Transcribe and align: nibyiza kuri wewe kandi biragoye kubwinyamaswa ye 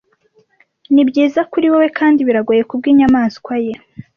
nibyiza 0.93 1.41
kuri 1.51 1.65
wewe 1.71 1.89
kandi 1.99 2.19
biragoye 2.27 2.61
kubwinyamaswa 2.69 3.53
ye 3.65 3.73